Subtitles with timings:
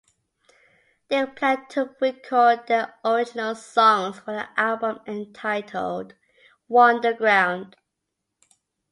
[1.09, 6.15] They plan to record their original songs for an album entitled
[6.67, 7.75] "Wonderground".